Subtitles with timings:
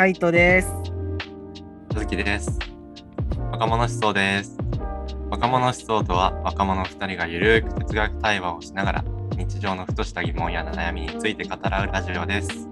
[0.00, 0.72] カイトです。
[1.92, 2.58] 鈴木です。
[3.52, 4.56] 若者思想です。
[5.28, 9.04] 若者思想とは若者2人がゆるく哲学対話をしながら
[9.36, 12.66] 日常のふとした疑問や悩みについて語らうラジオです。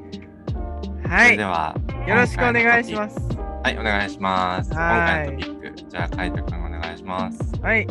[1.06, 1.26] はい。
[1.26, 1.76] それでは
[2.06, 3.20] よろしくお願いします。
[3.20, 3.36] す。
[3.62, 4.70] はい、お願いします。
[4.70, 7.60] 今はい回のトピック、じゃあカイト君お願いします。
[7.60, 7.86] はい。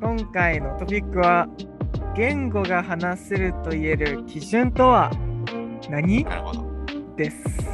[0.00, 1.48] 今回のトピックは、
[2.14, 5.10] 言語が話せると言える基準とは
[5.90, 6.22] 何？
[6.22, 6.64] なるほど。
[7.16, 7.65] です。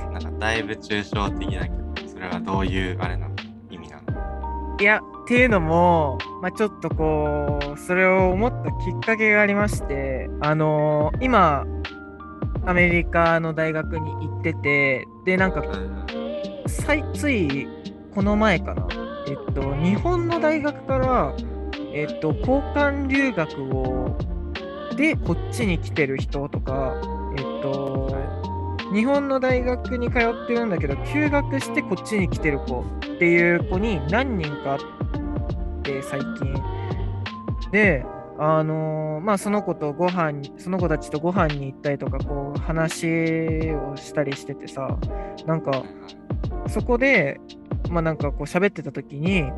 [0.43, 3.37] だいぶ抽象的だけど、それはどういうあれなの？
[3.71, 4.77] 意味なの？
[4.81, 11.65] いや、っていうのも、まあ、ちょっとこう、それを思ったきっかけがありまして、あのー今、
[12.67, 17.69] アメリカの大学に行ってて、で、なんかうんさいつい
[18.15, 18.89] この前かな、
[19.29, 21.35] えっと、日本の大学から、
[21.93, 24.17] えっと、交換留学を
[24.97, 26.95] でこっちに来てる人とか、
[27.37, 28.15] えっと、
[28.93, 34.79] 日本の大学に通ってるんだけど、休学してこっちに来てる子っていう子に何人かあっ
[35.83, 36.55] て、最近。
[37.71, 38.05] で、
[38.39, 43.07] あのーまあ、その子とご飯、その子たちとご飯に行ったりとか、こう、話
[43.73, 44.99] をしたりしててさ、
[45.47, 45.85] なんか、
[46.67, 47.41] そこで、
[47.91, 49.51] まあなんかこう喋ってた時に、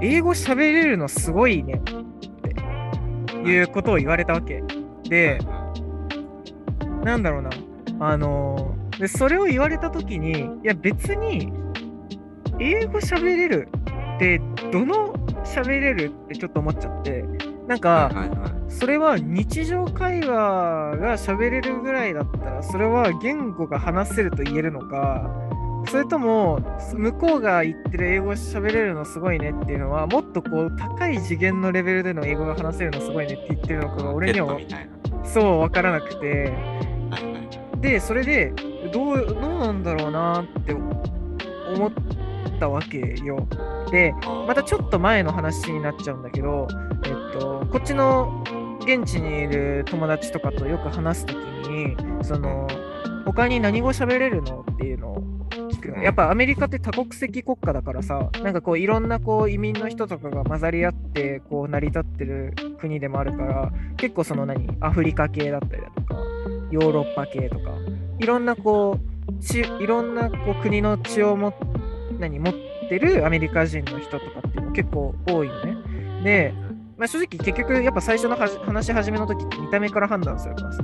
[0.00, 4.62] 英語喋れるのすごいねっていうことを言われたわけ。
[5.08, 5.38] で、
[7.04, 7.50] なんだろうな、
[8.00, 11.50] あのーで、それを言われた時に、いや別に、
[12.58, 13.68] 英語喋れる
[14.16, 14.38] って、
[14.70, 17.24] どの喋れるってちょっと思っちゃって、
[17.66, 18.10] なんか、
[18.68, 25.30] それは日常会話が喋れるぐらいだったら、それは言語が話せると言えるのか、
[25.88, 26.60] それとも、
[26.92, 34.58] 向こうが言ってる英語喋れるのすごいねっていうのは、もっとこう、高い次元のレベルでの英語が話せるのすごいねって言ってるのかが、俺には。
[35.24, 36.52] そう分からなくて、
[37.80, 38.52] で、それで、
[38.92, 41.92] どう、どうなんだろうなって思っ
[42.58, 43.46] たわけよ。
[43.90, 46.66] で、はいまたちょっと前の話になっちゃうんだけど、
[47.04, 48.44] えっと、こっちの
[48.80, 52.66] 現地にいる友達とかとよく話すときに、その、
[53.24, 55.22] 他に何語喋れるのっていうのを
[55.70, 56.02] 聞くの。
[56.02, 66.16] やっぱアメリカって多国籍国家だからさ、なんかこういろんなこう移民の人とかが混ざり合ってこう成り立ってる国でもあるから、結構その何、アフリカ系だったりだとか、
[66.70, 67.72] ヨーロッパ系とか、
[68.18, 71.54] いろんなこう、ちいろんなこう国の血をも
[72.18, 72.54] 何持っ
[72.88, 75.76] てるアメリカ人の人とかっていうの結構多いのね。
[76.22, 76.54] で、
[76.96, 80.82] まあ、正直結局やっぱ最初の話し始めの時って見た目から判断するからさ、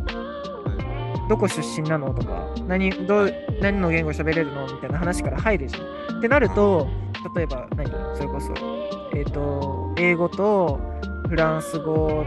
[1.29, 4.65] どこ出身なのとか、何どう何の言語喋れるの？
[4.67, 6.19] みたいな話から入るじゃん。
[6.19, 6.89] ってなると、
[7.35, 7.91] 例えば何？
[8.17, 8.55] それこそ、
[9.15, 10.81] えっ、と、英語と
[11.29, 12.25] フランス語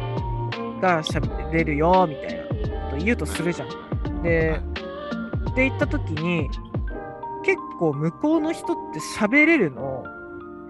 [0.82, 2.49] が喋れるよみたいな。
[3.06, 4.24] 言うとするじゃん。
[4.24, 4.62] で、
[5.52, 6.50] って言った時に、
[7.44, 10.04] 結構向こうの人って喋れるの、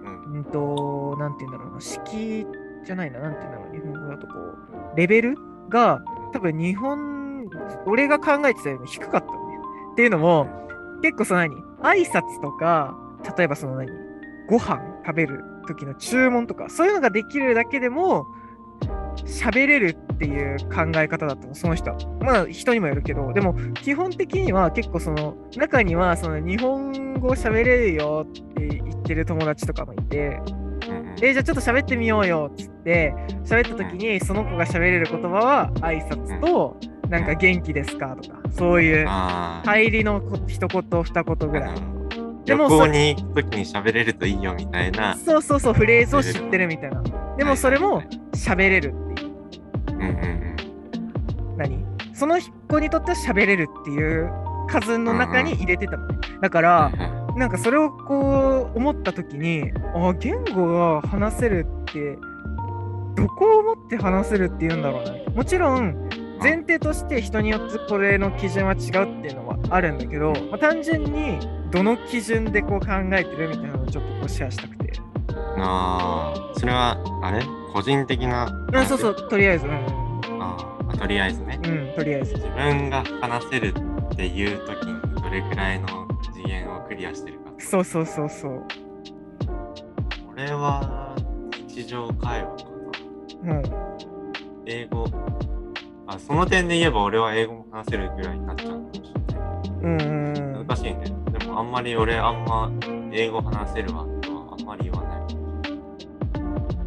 [0.04, 2.46] うんうんと、なんて言うんだろうな、式
[2.84, 4.34] じゃないな、なんて言うんだろう、日本語だとこ
[4.94, 5.34] う、レベル
[5.68, 6.02] が
[6.32, 7.48] 多分日本、
[7.86, 9.58] 俺が考えてたよりも低かったのね。
[9.92, 10.46] っていうのも、
[11.02, 12.96] 結構その何、挨拶とか、
[13.36, 13.90] 例えばその何、
[14.48, 18.26] ご飯食べる時の注文とか、そういうのができるだけでも、
[19.24, 21.98] 喋れるっていう考え方だったの、その人は。
[22.20, 30.40] まあ人にもよるけど、でも基本的には結構その中にはその日本語喋れるよって言ってる友達とかもいて、
[31.22, 33.12] えーじゃあちょっと喋ってみようよっつって
[33.44, 36.78] 喋った時にその子が喋れる言葉は挨拶と
[37.08, 41.99] なんか元気ですかとかそういう入りのこ一言二言ぐらい
[42.44, 45.16] 旅行に行くときに喋れるといいよみたいな。
[45.16, 47.02] そうそうそうフレーズを知ってるみたいな。
[47.36, 48.02] でもそれも
[48.32, 49.30] 喋れるっていう。
[49.92, 51.56] うんうんうん。
[51.56, 51.84] 何？
[52.14, 54.30] その子にとっては喋れるっていう
[54.68, 56.18] 数の中に入れてたのね。
[56.40, 56.92] だから
[57.36, 62.18] なんかそれをこう思った時にあ言語が話せるって
[63.16, 66.08] どこをもって話せるっていうんだろうなもちろん。
[66.42, 71.38] 前提として人によってこれの基準は違うっていうのはあるんだけど、まあ、単純に
[71.70, 74.92] どの基準でこう考えてるみたいなのをちょっとこうシェアしたくて
[75.58, 77.44] ああ、それは、あれ？
[77.72, 78.46] 個人的な。
[78.72, 79.72] うんそうそうとりあえずうん、
[80.42, 81.60] あーあとりあえずね。
[81.64, 83.74] うん、とりあえず自分が話せる
[84.12, 85.86] っていうときにどれくらいの
[86.32, 87.52] 次元をクリアしてるか。
[87.58, 88.66] そうそうそうそう
[90.26, 91.14] これは
[91.68, 92.64] 日常会話か
[93.44, 93.54] な。
[93.54, 93.62] うん
[94.66, 95.06] 英語。
[96.06, 99.19] あ、その点で言えば俺は英語も話せるぐらいになっちゃうかもしれない。
[99.82, 101.04] 難しいね。
[101.38, 102.70] でもあんまり俺あんま
[103.12, 105.20] 英語話せるわとはあんまり言わない。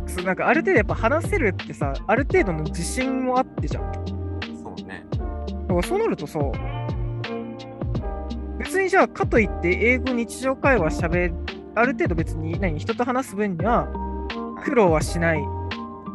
[0.07, 3.94] そうなんかある程度やっぱ話せるってさある程度の自信もあってじゃん
[4.62, 5.06] そうね。
[5.12, 5.18] だ
[5.68, 6.40] からそうなるとさ、
[8.60, 11.34] 別にじゃあ、かといって英語日常会話しゃべ
[11.75, 13.88] ある程度別に何人と話す分には
[14.63, 15.39] 苦労はしない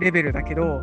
[0.00, 0.80] レベルだけど、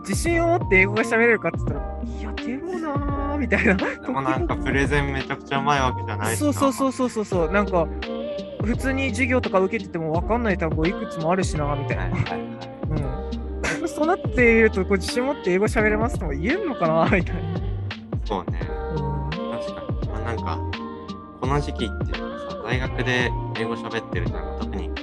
[0.00, 3.74] 自信を持って英語が喋れるかって言ったら、いや、でもなーみたいな。
[3.74, 6.36] でもなんかプレゼンめちゃくちゃうまいわけじゃない。
[6.36, 7.86] そうそうそうそうそうそう、なんか、
[8.64, 12.02] 普通に授業とか受けてても分かんない単語いくつもあるしな、みたいな。
[12.04, 12.40] はいはいはい。
[13.82, 13.88] うん。
[13.88, 17.42] そうなっていると、こう自信持って英語喋れますとも言えるのかな、みたいな。
[18.24, 18.60] そうね。
[18.96, 20.08] うん確かに。
[20.08, 20.58] まあ、なんか、
[21.40, 24.94] この時期っていうかさ、大学で英語喋ってる人は特にこ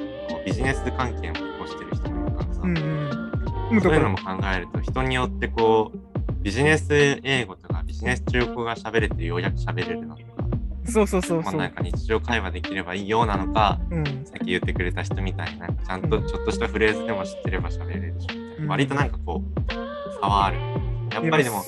[0.42, 2.82] うビジネス関係も起こしてる人もいるからさ、うんう
[3.78, 3.82] ん。
[3.82, 10.44] そういうのも考えると、人によってこう、ビジネス英語とかビジネス中国語が喋れてようやく喋れるのとか、
[10.86, 11.60] そうそうそうまあ、そう。
[11.60, 14.06] なんか日常会話できればいいようなのか、うん。
[14.06, 19.74] さっき言ってくれた人みたいな、ちゃんとちょっとしたフレーズでも知ってれば喋れるしみたいな、うん割となんかこう、
[20.22, 20.58] 差はある。
[21.12, 21.64] やっぱりでも。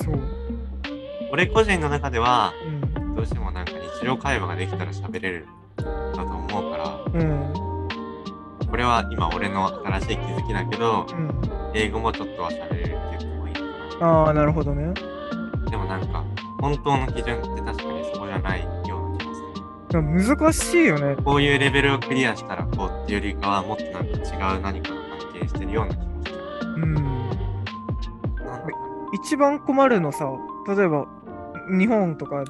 [1.31, 2.53] 俺個人の中では、
[2.95, 3.15] うん。
[3.15, 5.47] どうしてもなんか日常会話ができたら喋れる
[5.77, 5.83] だ
[6.15, 7.53] と思うから、うん。
[8.69, 11.31] これは今俺の新しい気づきだけど、うん。
[11.73, 14.93] 英語もちょっとは喋れるって言ってもいいのかああ、なるほどね。
[15.77, 15.81] な。
[15.81, 16.23] でもなんか、
[16.59, 19.41] 本当の基準って確かにそこじゃないような気もす
[19.93, 20.37] る。
[20.37, 21.15] 難しいよね。
[21.23, 26.37] こういうレベルをクリアしたらこうっていうよりかはもっとなんか違う何かが関係してるような気もする。
[26.75, 27.29] うん。
[29.13, 30.25] 一番困るのさ、
[30.67, 31.05] 例えば、
[31.77, 32.43] 日本とか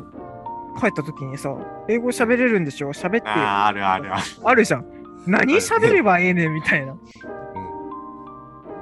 [0.79, 1.55] 帰った時にさ、
[1.87, 2.93] 英語喋れるんでしょ？
[2.93, 4.23] 喋って、なあーあるあるある。
[4.43, 4.85] あるじゃん。
[5.27, 6.93] 何喋ればええねんみたいな。
[6.93, 6.99] うん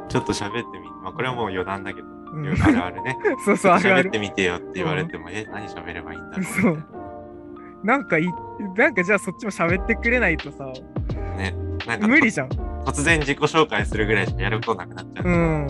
[0.10, 3.18] ちょっと喋ってみて、まあこれはもう余談だけど、うんあるあるね。
[3.46, 4.20] そうそう、あるある喋って。
[4.20, 6.84] みてよって言われても、え、何喋ればいいんだろうそう
[7.84, 8.26] なんかい、
[8.76, 11.56] なんかじゃあそっちも喋ってくれないとさ、なね。
[11.86, 12.50] なんか無理じゃん。
[12.86, 15.28] 突然自己紹介するぐらいしかやることなくなっちゃう。
[15.28, 15.68] うん。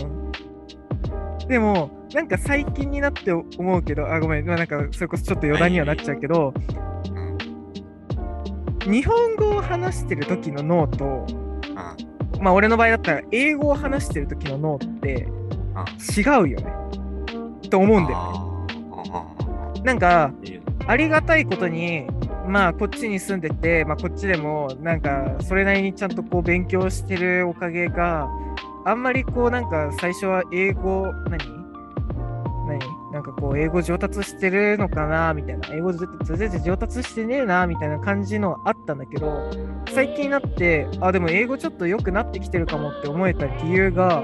[1.47, 7.33] でも、なんか最近になって思うけど、あ、ごめん、まあなんかそれこそちょっと余談にはなっちゃうけど、うん
[8.85, 15.27] 日本語を話してる時の脳と、うんまあ俺の場合だったら英語を話してる時の脳って
[16.17, 16.73] 違うよね。
[17.69, 18.67] と思うんだよ
[19.75, 19.83] ね。
[19.83, 20.31] なんか、
[20.87, 22.07] ありがたいことに、
[22.47, 28.27] まあこっちに住んでて、まあこっちでもなんかそれなりにちゃんとこう勉強してるおかげが、
[28.85, 31.39] あんまりこうなんか最初は英語、何？
[32.67, 32.79] 何？
[33.13, 35.69] なんかこう英語上達してるのかなみたいな。
[35.73, 39.51] 英語全然上達してねえなみたいな感じのあったんだけど、
[39.93, 44.23] 最近になって、あ、でも英語ちょっと良くなってきてるかもって思えた理由が、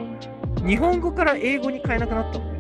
[0.66, 2.60] 日本語から英語に変えなくなったのね。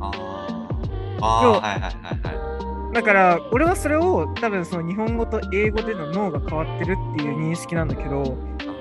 [0.00, 1.90] あーあはいはいはい
[2.34, 2.94] はい。
[2.94, 8.36] だから俺はそれを多分その日本語と英語での脳が変わってるっていう認識なんだけど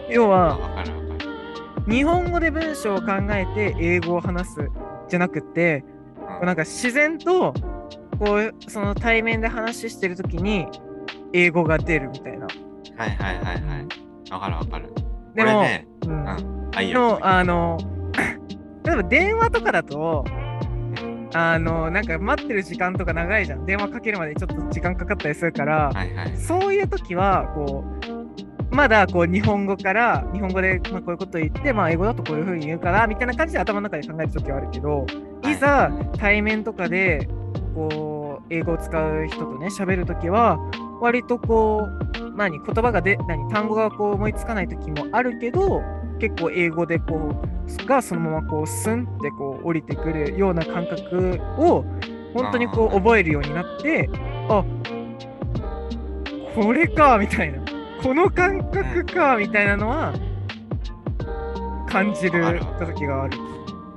[0.09, 0.57] 要は。
[1.89, 4.69] 日本語で文章を考えて英語を話す
[5.09, 5.83] じゃなくって
[6.39, 7.53] うんなんか自然と
[8.19, 10.67] こうその対面で話してる時に
[11.33, 12.45] 英語が出るみたいな。
[12.97, 14.31] はいはいはいはい。
[14.31, 14.93] わかるわかる。
[15.33, 16.60] でも、ね、うんうん。
[16.75, 17.15] あ、いいよ。
[17.15, 17.77] でもあの
[18.83, 20.25] 例えば電話とかだと
[21.33, 26.37] あのなんか待ってる時間とか長いじゃん電話かけるまでちょっと時間かかったりするから、はいはい。
[26.37, 27.83] そういう時は、こ
[28.71, 35.05] う、まだこう日本語から、日本語でまあこういうこと言って、まあ英語だとこういうふうに言うから、みたいな感じで頭の中で考える時はあるけど、
[35.49, 37.27] いざ対面とかで、
[37.75, 40.57] こう、英語を使う人とね、喋る時は、
[41.01, 41.89] 割とこ
[42.19, 45.81] う、何、言葉がで、何、単語がこう思いつかない時もあるけど、
[46.19, 51.83] 結構英語でこう、がそのままこう、スンってこう降りてくるような感覚を、
[52.35, 54.07] 本当にこう覚えるようになって、
[54.47, 54.63] あ
[56.53, 57.59] これかみたいな、
[58.03, 60.13] この感覚かみたいなのは
[61.89, 63.37] 感じる時がある。
[63.37, 63.51] うん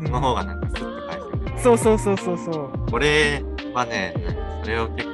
[0.07, 1.61] その方がなんかスッと返せるね。
[1.63, 2.71] そうそうそうそうそう。
[2.93, 3.43] 俺
[3.73, 4.15] はね、
[4.63, 5.14] それを結構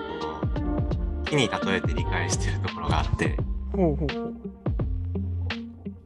[1.30, 3.37] 木に例えて理解してるところがあって、
[3.72, 4.34] ほうほうほう。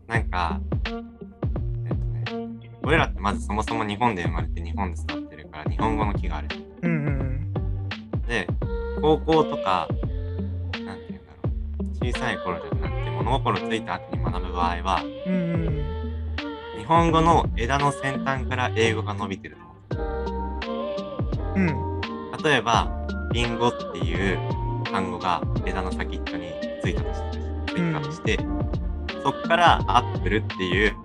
[0.07, 6.49] なんか、えっとね、俺らってまずそもそも日本で生まれて日本で育ってるから日本語の木がある。
[6.83, 7.54] うんうん
[8.28, 8.47] で、
[9.00, 9.88] 高校とか、
[10.85, 11.50] なんていうんだろ
[12.07, 15.35] う、小さい頃じゃなくて物心ついた後に学ぶ場合は、うん。
[15.35, 15.85] うんうん
[16.76, 19.57] 日本語の枝の先端から英語が伸びてる
[19.88, 20.59] と思
[21.54, 21.54] う。
[21.57, 21.69] うん。
[22.35, 22.43] うん。
[22.43, 22.90] 例えば、
[23.33, 24.63] リンゴっていう
[24.95, 28.39] 単語が枝の先っちょについたとして、ついたとして、
[29.25, 30.97] そっからアップルっていう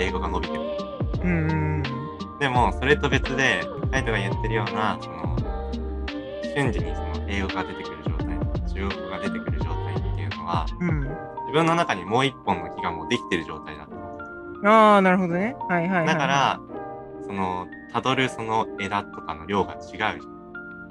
[0.00, 0.60] 英語が伸びてる。
[1.22, 1.82] うんうん
[2.40, 3.62] でも、それと別で、
[3.92, 5.36] カイトが言ってるような、その、
[6.54, 10.88] 瞬時にその英語が出てくる状態とか、中国語が出てくる状態っていうのは、うん。
[10.88, 11.00] うん。
[11.00, 14.04] 自分の中にもう一本の木がもうできてる状態だと思
[14.64, 14.68] う。
[14.68, 15.56] ああ、なるほどね。
[15.68, 16.06] はいはいはい。
[16.08, 16.60] だから、
[17.24, 20.20] その、辿るその枝とかの量が違う。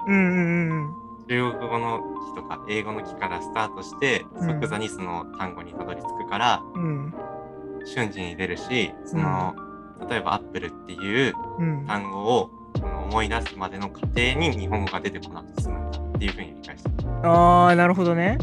[0.08, 1.05] うんうんうん。
[1.28, 2.00] 中国語の
[2.34, 7.14] 木とか英語の木からスタートしてうん即座にその単語にたどり着くから、うん。
[7.84, 9.54] 瞬時に出るしその、
[10.10, 11.86] 例えばアップルっていううん。
[11.86, 18.38] 単語をその思い出すまでの過程に日本語が出てこなくて済むんだっていうふうに理解してるああ、なるほどね。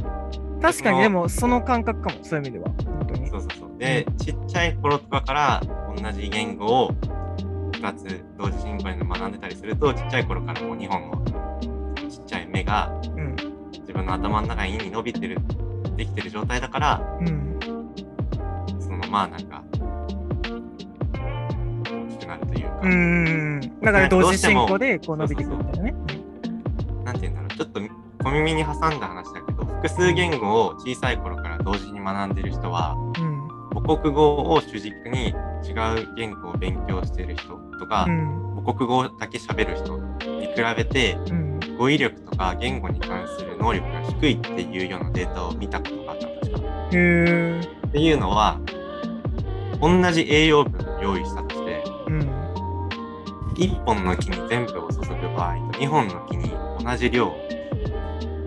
[0.62, 2.72] 確かに、でも、その感覚かも、そういう意味では。
[2.86, 3.30] 本当に。
[3.30, 5.62] そうそうそうで、ちっちゃい頃とかから
[5.96, 6.92] 同じ言語を
[7.84, 11.53] 2つ同時進行で学んでたりするとちっちゃい頃からもう日本のそのちっちゃい
[12.54, 13.36] 目がうん。
[13.82, 15.38] 自分の頭の中に伸びてる
[15.98, 17.60] できてる状態だからうん。
[18.80, 19.64] そのまあなんか
[21.84, 23.62] 大きくなるというか、うーん。
[23.82, 25.94] だから、ね同時進行で、こう伸びてくるみたいなね。
[27.04, 27.82] なんて言うんだろうちょっと
[28.24, 33.44] 小耳に挟んだ話だけど複数言語を小さい頃から同時に学んでる人はうん。
[33.74, 38.64] 母国語を主軸に違う言語を勉強してる人とか、うん。
[38.64, 41.43] 母国語だけ喋る人に比べてうん。
[41.78, 46.62] 語彙力とか言語に関する能力が低いっていうようなデータを見たことがあったんですかへ
[46.94, 47.62] え。
[47.88, 48.60] っていうのは
[49.82, 52.20] 同じ栄養分を用意したとしてうん。
[53.56, 56.52] 1本の木に全部を注ぐ場合と2本の木に
[56.84, 57.32] 同じ量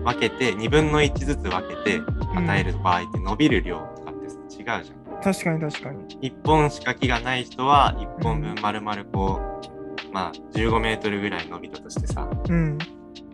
[0.03, 1.99] 分けて2分の1ずつ分けて
[2.35, 4.83] 与える場合って伸びる量とかって違うじゃん。
[5.21, 6.31] 確かに確かに。
[6.31, 9.61] 1本しか木がない人は1本分丸々こ
[10.09, 12.77] うまあ15メートルぐらい伸びたとしてさうん。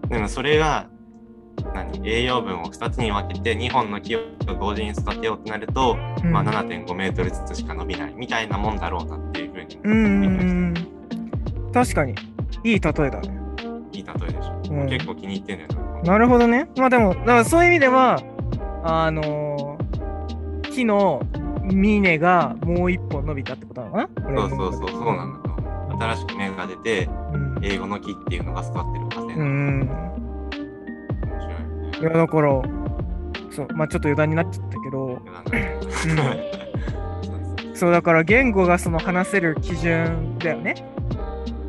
[0.09, 0.87] でもそれが
[1.73, 4.19] 何栄養分を2つに分けて2本の木を
[4.59, 10.73] 同時に育てようとなると、うんまあ、7.5メートルずつしか伸びないみたいなもんだろうなっていうふうにうん。
[11.73, 12.15] 確かに。
[12.63, 13.39] いい例えだね。
[13.91, 16.67] いい例えでしょ、うん結構気に入ってんだよねなるほどね。
[16.77, 18.19] まあでも、だからそういう意味では、
[18.83, 19.83] あのー
[20.73, 21.21] 木の
[21.63, 27.59] 峰がもう一本伸びたってことなのかなそうそうそうそうなんだと新しく芽が出てうん。
[27.61, 29.02] 英語の木っていうのが育ってる
[29.33, 29.79] 過程なの、うん。
[29.81, 32.61] 面白いよねいや、だから、
[33.51, 35.21] そう、まあちょっと余談になっちゃったけど、
[37.73, 40.75] そうだから言語がその話せる基準だよね。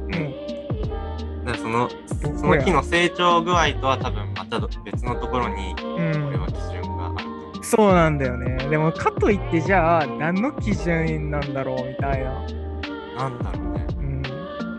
[0.09, 1.91] うんだその
[2.37, 5.77] その木の成長具合とは多分また別のところにうん。
[5.77, 7.17] これは基準がある
[7.59, 8.57] とそうなんだよね。
[8.69, 12.33] でも、かといって、じゃあ、何の基準なんだろうみたいな。
[13.17, 14.04] なんだろうねうん。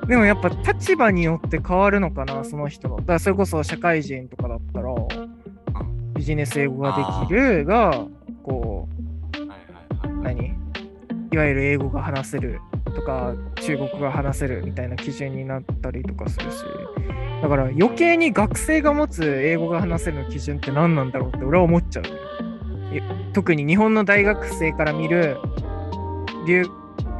[0.08, 2.98] でもやっぱ立場によって変わるのかな、その人の。
[2.98, 4.94] だからそれこそ社会人とかだったら、
[6.14, 8.06] ビジネス英語ができるが、
[8.44, 9.50] こう、い
[10.24, 10.54] 何？
[11.32, 12.62] いわゆる英語が話せる
[12.96, 16.58] とか、中国語が話せるみたいな基準になったりとかするし。
[17.42, 22.04] だから余計に学生が持つ英語が話せるの基準って何なんだろうって俺は思っちゃう
[23.34, 25.38] 特に日本の大学生から見る
[26.48, 26.66] 留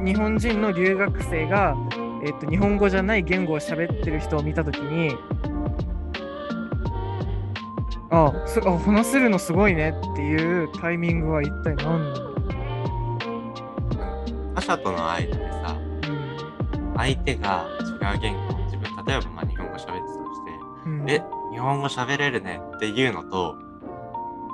[0.02, 1.76] 日本人の留学生が、
[2.26, 5.16] えっと日本語じゃない言語を喋ってる人を見たときに
[8.10, 12.34] あすあ話せるのすごいねっていうタイミングは一体何なの、
[14.56, 15.78] 他者との間でさ
[16.96, 20.02] 相手が違う言語を自分例えばまあ日本語喋ってたとし
[20.44, 20.50] て
[20.86, 21.00] うん。
[21.02, 23.56] うんえ日本語喋れるねっていうのと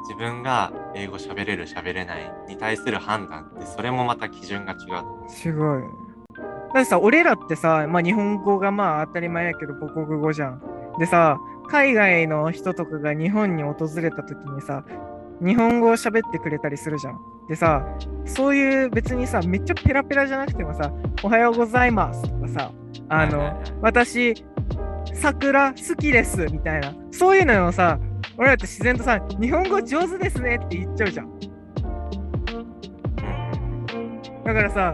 [0.09, 6.02] 自分が英語喋れる喋れないに対する判断ってそれもまた基準が違うと思う違う。
[6.75, 10.63] だってさ、俺らってさ、まあ日本語がまあ当たり前やけど母国語じゃん。
[10.99, 11.39] でさ、
[11.69, 14.85] 海外の人とかが日本に訪れた時にさ、
[15.45, 17.19] 日本語を喋ってくれたりするじゃん。
[17.49, 17.85] でさ、
[18.25, 22.73] そういう別にさ、めっちゃペラペラじゃなくてもさ、おはようございますとかさ、
[23.09, 24.45] あの、私、
[25.15, 27.99] 桜好きですみたいな、そういうのをさ、
[28.39, 31.27] 俺らって自然とさ、日本語上手ですねって言っちゃうじゃん。
[31.27, 31.33] うん
[34.45, 34.93] だからさ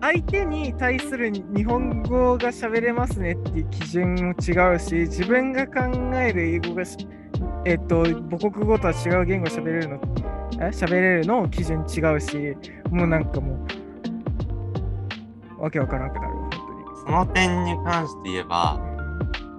[0.00, 5.80] 相手に対する日本語が喋れますねっていう基準も違うし、自分が考
[6.14, 6.84] える英語が、
[7.66, 10.00] えっと、母国語とは違う言語喋れるの、
[10.54, 12.56] え喋れるの基準違うし、
[12.90, 13.66] もうなんかも
[15.58, 18.78] う、わけわからなくなるわ、本その点に関して言えば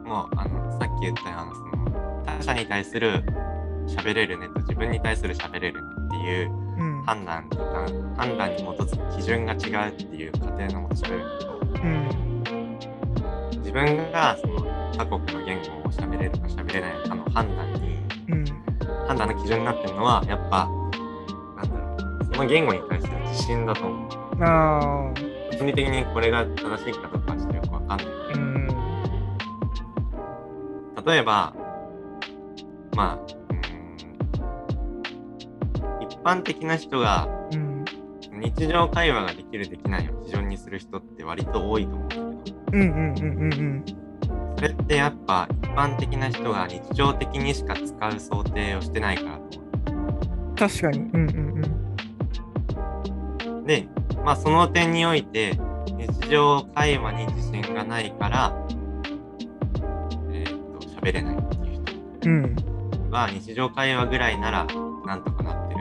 [0.03, 3.23] もうあのさっき言ったようなその他者に対する
[3.87, 6.70] 喋れるねと自分に対する喋れるっていう。
[7.05, 7.85] 判断とか
[8.17, 11.51] 判断に基づく基準が違うっていう過程のもと喋るけど
[11.83, 12.77] うん。
[13.59, 14.59] 自分がその
[14.97, 17.79] 他国の言語を喋れるか喋れないかの判断に
[18.29, 18.45] うん。
[19.07, 20.69] 判断の基準になってるのはやっぱ
[21.57, 24.09] なんだろうなその言語に対する自信だと思う
[24.43, 25.31] ああ。
[25.57, 28.67] 心理的にこれが正しいかどうかはちょっとよくわかんないけどうん。
[31.05, 31.53] 例えば、
[32.95, 33.40] まあ、
[36.23, 37.85] 般的な人がうん。
[38.39, 42.95] 日常会話ができるできないを基準にする人って割と多いと思うんだけど、うんうんうんう
[43.49, 43.83] んうん。
[44.55, 50.99] それってやっぱ一般的な人が日常的にしか使う想定をしてないからと思確かに。
[50.99, 51.61] うんうん
[53.63, 53.67] う。
[53.67, 53.87] で、
[54.23, 55.57] まあその点において
[55.97, 58.53] 日常会話に自信がないから、
[60.31, 61.81] えーっと、喋れないっていう
[62.21, 62.45] 人うん。
[62.45, 62.47] う
[63.07, 63.09] ん。
[63.09, 64.65] は日常会話ぐらいなら
[65.05, 65.80] なんとかなってる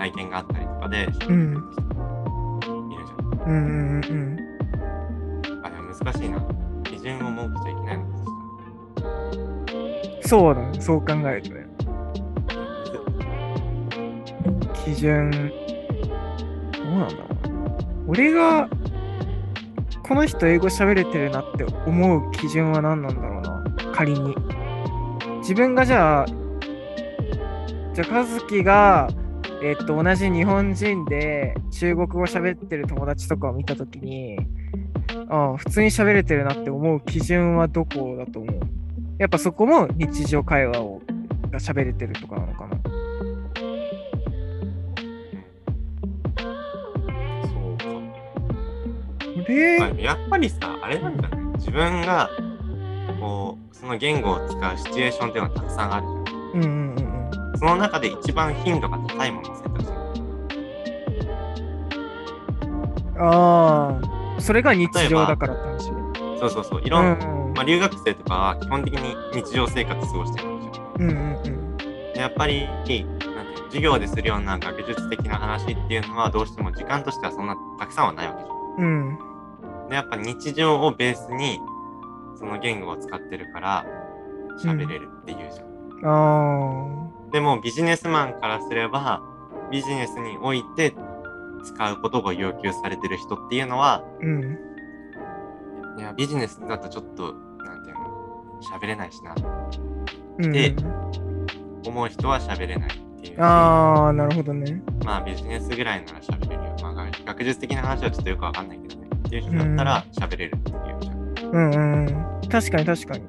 [0.00, 1.76] 体験があったりとかで喋れるって
[2.64, 3.50] 人いるじゃん。
[3.50, 5.62] うんうんうんうん。
[5.62, 6.40] あ、でも難しいな。
[6.84, 8.10] 基準を設けちゃいけないのか
[10.26, 10.80] そうだね。
[10.80, 11.66] そう考えるとね。
[14.86, 17.62] 基準、どうなんだろうな。
[18.08, 18.70] 俺が、
[20.02, 23.62] この人英語喋れてるなって思う基準は何なんだろうな。
[23.92, 24.34] 仮に。
[25.40, 26.26] 自分がじゃあ、
[27.92, 29.10] じゃあ、和樹が、
[29.62, 34.38] えっと、同じ日本人で中国語喋ってる友達とかを見たときに、
[35.28, 38.60] ああ、普通に喋れてるなって思う基準はどこだと思う？
[39.18, 41.02] やっぱそこも日常会話を
[41.50, 42.80] が喋れてるとかなのかな？
[47.42, 47.84] そうか。
[49.46, 52.30] で、まあやっぱりさ、あれなんじゃない自分が、
[53.20, 56.99] こう、その言語を使うシチュエーションっていうのはたくさんあるじゃんうんうん。
[57.60, 59.98] その中で一番頻度が高いものを選択する。
[63.22, 64.00] あ
[64.38, 65.92] あ、それが日常だからって話？
[66.40, 66.80] そうそうそう。
[66.80, 70.84] いうんろん、まあ、留学生とかは基本的に日常生活過ごしてるんですよ。
[71.00, 71.76] うんうんうん。
[71.76, 72.66] でやっぱり、
[73.66, 78.56] 授業でするような学術的な話っていうのはどうしても時間としてはそんなたくさんはないわけじゃん。
[78.78, 79.18] うん。
[79.90, 81.60] で、やっぱ日常をベースに
[82.38, 83.84] その言語を使ってるから
[84.64, 85.66] 喋れるっていうじゃん。
[86.06, 86.99] ああ。
[87.32, 89.22] でもビジネスマンからすれば
[89.70, 90.94] ビジネスにおいて
[91.64, 94.58] 使うことが要求されてる人っていうのはうん。
[95.98, 99.34] いやビジネスだとちょっとなんていうの喋れないしな
[100.38, 100.74] うん、で
[101.84, 104.82] 思う人は喋れないっていうしああ、なるほどね。
[105.04, 112.48] まあビジネスぐらいなら喋れるよ、まあ、学学術的な話はちょっとよくわかんないけどねっていう人だったら喋れるっていううんうんうん。
[112.48, 113.24] 確かに確かに。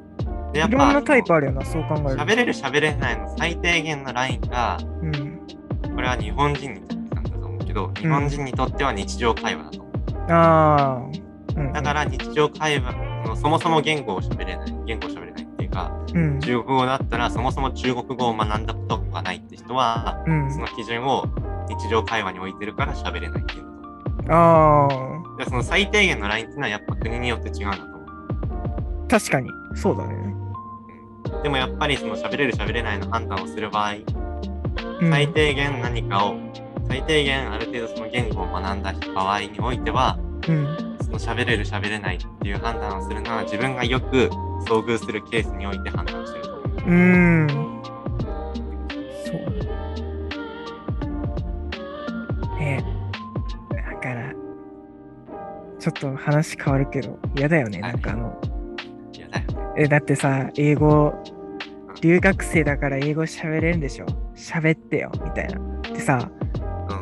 [0.54, 2.10] でやっいろんなタイプぱあるよな、そう考えると。
[2.24, 5.40] 喋れる喋れないの最低限のラインがうん。
[5.96, 11.58] これは日本人にとってなんだと思うけど日本人にとっては日常会話だと思うああ。
[11.58, 12.94] うん、だから日常会話
[13.26, 16.40] のそもそも言語を喋れない言語を喋れないっていうかうん。
[16.40, 20.60] 中国語だったらそもそも中国語を学んだことがないって人はうんそ。
[20.60, 21.26] の基準を
[21.70, 23.66] 日常会話に置いてるから喋れないっていう
[24.30, 24.88] あ
[25.38, 29.08] でその最低限のラインっていうのはやっぱ国によって違うんだと思うあ。
[29.10, 29.50] 確かに。
[29.76, 30.31] そうだね。
[31.44, 33.96] でもやっぱりその喋れる喋れないの判断をする場合
[35.02, 36.36] うん、最低限何かを
[36.88, 40.92] 最低限ある程度その言語を学んだ場合においてはうん。
[41.04, 44.30] その喋れる喋れないっていう判断をするのは自分がよく
[44.68, 46.94] 遭遇するケースにおいて判断してると思う。
[46.94, 47.48] ん。
[49.26, 49.36] そう。
[52.60, 52.84] ね
[53.70, 54.34] だから、
[55.80, 57.82] ちょっと話変わるけど、嫌だよね。
[57.82, 58.42] はいなんかあの。
[59.78, 61.14] え、だってさ、英語、
[62.02, 64.06] 留学生だから英語喋れるんでしょ？
[64.36, 65.82] 喋ってよ、みたいな。
[65.94, 66.52] でさ、うん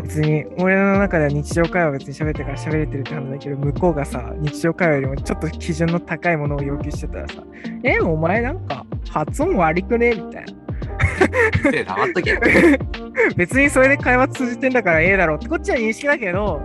[0.04, 7.44] 別に俺の中では日常会話別に喋ってから喋れてるって話だけど、向こうがさ、日常会話よりもちょっと基準の高いものを要求してたらさ、
[7.84, 10.14] え、お前なんか発音悪くね？
[10.16, 11.72] みたいな。
[11.72, 12.40] せい黙っとけよ。
[13.36, 16.62] 別にそれで会話通じてんだからええだろうってこっちは認識だけど、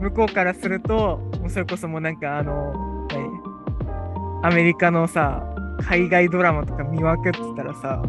[0.00, 4.44] 向こうからすると、もうそれこそもうなんかあの、何？
[4.44, 5.42] アメリカのさ、
[5.82, 8.02] 海外ドラマとか見まくってたらさ、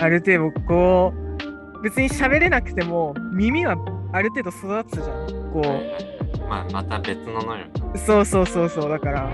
[0.00, 3.76] ある程度こう、別に喋れなくても耳は
[4.12, 5.52] ある程度育つじゃん。
[5.52, 6.12] こはいはい
[6.48, 7.70] まあまた別の能力。
[7.94, 9.30] う、そうそうそうそう、だから、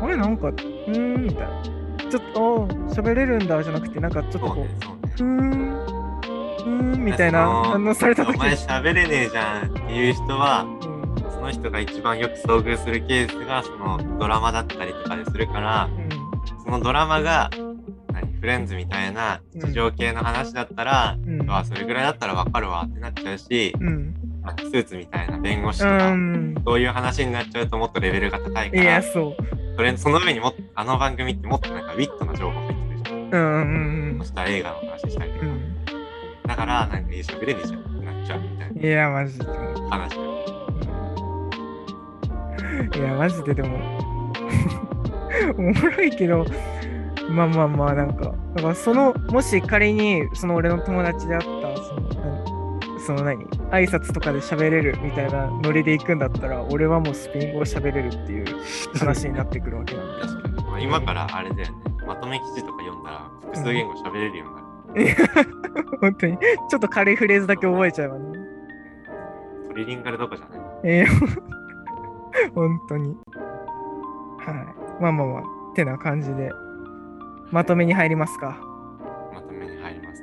[0.00, 1.62] あれなんか、うーんみたいな。
[2.08, 5.32] ちょっと、喋れるんだじゃなくて、なんかちょっとこうそうね、、そうね。
[5.48, 5.84] うーん、
[6.92, 10.66] うーんみたいな反応された時お前喋れねえじゃんっていう人は、
[11.30, 16.01] その人が一番よく遭遇するケースがそのドラマだったりとかでするから、そ
[16.72, 17.50] のドラマが
[18.12, 21.64] 何フレンズみたいな地上系の話だったら、うん。
[21.64, 24.14] それぐらいだったらわかるわってなっちゃうし、うん。
[24.42, 26.54] まあスーツみたいな弁護士うとか、ん。
[26.66, 29.76] そういう話になっちゃうともっとレベルが高いかいや、ら、そう。
[29.76, 33.18] それその上にもあの番組ってもっとなんかウィットな情報入ってくるじゃん。
[33.30, 35.46] うんうんそしたら映画の話したりとか。
[35.46, 35.84] うん。
[36.46, 38.84] だから、なんかいい喋れねえじゃんってなっちゃうみたいうん。
[38.84, 39.44] いや、マジで。
[39.46, 39.52] な
[39.90, 40.16] 話。
[42.98, 43.78] いや、マジででも、
[45.58, 46.44] おもろいけど、
[47.30, 51.54] まあまあまあ、なんか、だからその、もし仮に、その俺の友達であった、そ
[51.94, 58.46] の、何その何挨拶とかで喋れるみたいなノリで行くんだったら、俺はもうスペイン語を喋れるっていう
[58.98, 60.12] 話になってくるわけなんで。
[60.22, 60.54] 確かに。
[60.66, 61.74] まあ、今からあれだよね。
[62.06, 64.44] まとめ記事とか読んだら複数言語喋れるよ
[64.94, 65.16] うになる。
[66.00, 66.38] 本当に。
[66.38, 68.38] ちょっと軽いフレーズだけ覚えちゃうわね。
[69.68, 70.60] トリリンガルどこじゃない？
[70.84, 71.06] えー、
[72.54, 73.16] 本当に。
[74.38, 74.81] はい。
[75.02, 76.52] まあまあまあ、ってな感じで、
[77.50, 78.56] まとめに入りますか。
[79.34, 80.22] まとめに入ります。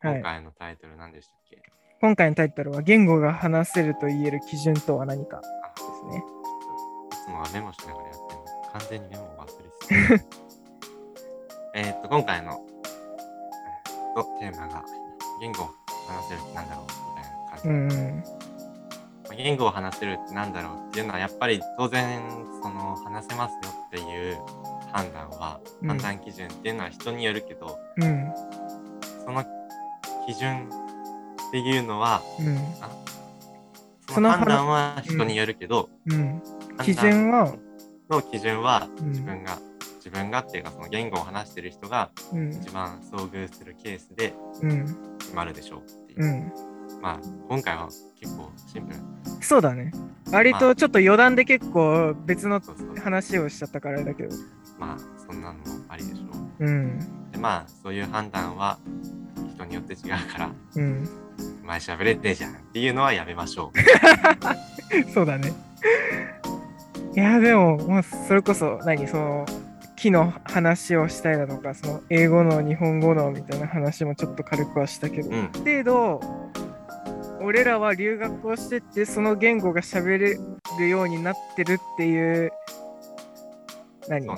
[0.00, 1.62] はい今回のタイトル何でしたっけ、
[2.00, 6.24] 今回のタイトルは、言語が話せると言える基準とは何かあですね。
[7.12, 10.24] いつもはメモしながらやってるの完全にメモを忘れてた。
[11.78, 12.64] えっと、今回の、
[14.40, 14.82] テーマが、
[15.38, 15.66] 言語を
[16.08, 17.68] 話せるってなんだろうみたいな感じ。
[17.68, 18.43] うん
[19.34, 22.22] 言語を話せるってなんだろうっていうのは、やっぱり当然、
[22.62, 24.38] その、話せますよっていう
[24.92, 28.32] 判断は、うん判断基準っていうのは人によるけど、うん。
[29.24, 29.44] その
[30.26, 32.58] 基準っていうのは、うん。
[34.12, 35.90] その判断は人によるけど、
[36.82, 37.54] 基準は、
[38.08, 39.58] の基準はうん自分が、
[39.96, 42.52] 自分がっていうかその言語を話してる人がうん。
[42.52, 45.16] 一番遭遇するケースでうん。
[45.18, 46.73] 決まるでしょうっていう。
[47.04, 47.10] うん。
[47.10, 47.88] まあ今回は
[48.20, 48.98] 結構シンプル。
[49.42, 49.92] そうだね。
[50.32, 52.60] 割とちょっと余談で結構別の。
[53.02, 54.34] 話をしちゃったからだけど。
[54.78, 56.24] まあそんなのもありでしょ
[56.60, 56.98] うん。
[56.98, 57.32] う。
[57.32, 58.78] でまあそういう判断は
[59.54, 61.08] 人によって違うから、うん。
[61.62, 65.10] お前喋れてえじゃんっていうのはやめましょう。
[65.12, 65.52] そうだね。
[67.14, 69.46] いや、でも、もうそれこそ、何、その、
[69.96, 75.50] 木の話をしたりだとか、その、英語の、日本語のみたいな話もちょっと軽くはしたけど、うん。
[75.52, 76.20] 程度、
[77.44, 80.36] 俺らは留学をしてって、その言語が喋れ
[80.78, 82.50] るようになってるっていう、
[84.08, 84.26] 何？
[84.26, 84.34] ね。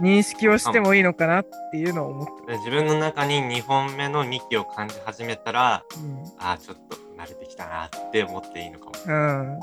[0.00, 5.84] 認識をしてもいいのかなっていうのを思っで自分の中に2本目の幹を感じ始めたら、
[6.38, 6.50] た。
[6.50, 8.92] ああ、ちょっと慣れてきたなって思っていいのかも。
[9.06, 9.54] うん。
[9.54, 9.60] うん。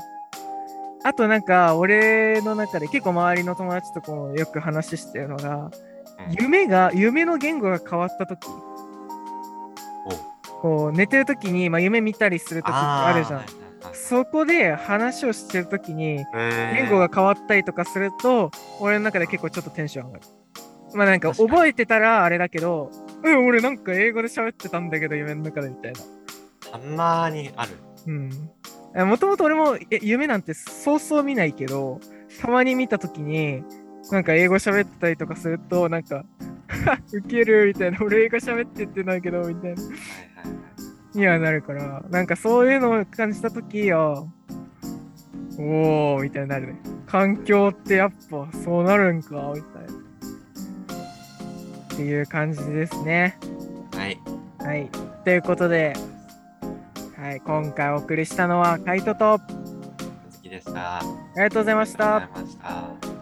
[1.04, 5.70] あとなんか、俺の中で結構周りの友達とかもよく話してるのが、うん
[6.40, 8.48] 夢が、夢の言語が変わった時
[10.60, 13.44] こう、寝てる時に、まあ、夢見たりする時ってあるじゃん。
[13.92, 20.24] そこで話をしてる時に、言語が変わったりとかすると、俺の中で結構ちょっとテンション上がる。
[20.94, 22.90] まあなんか覚えてたらあれだけど、
[23.22, 26.00] うん、俺なんか英語で喋ってたんだけど夢の中でみたいな。
[26.70, 27.72] たまにある。
[28.06, 28.30] うん。
[29.08, 32.00] もともと俺もえ夢なんてそうそう見ないけど、
[32.40, 33.62] たまに見た時に、
[34.10, 36.24] なんか英語喋ってたりとかすると、なんか、
[37.12, 39.82] ウケるみたいな、俺英語喋ってってないけど、みたいな。
[41.14, 46.80] にはなるから、なんかそういうのを感じたときや、おーみたいになるね。
[47.06, 49.96] 環境ってやっぱそうなるんかみたいな。
[51.94, 53.38] っていう感じですね。
[53.94, 54.20] はい。
[54.58, 54.90] はい。
[55.24, 55.94] ということで、
[57.16, 60.98] はい、今回お送りしたのはカイトと、あ好きでした。
[60.98, 61.02] あ
[61.36, 63.15] りがとうございましたりがとうございました。